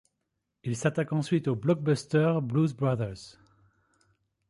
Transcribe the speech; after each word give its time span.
Il 0.63 0.75
s'attaque 0.75 1.13
ensuite 1.13 1.47
au 1.47 1.55
blockbuster 1.55 2.39
Blues 2.41 2.73
Brothers. 2.73 3.37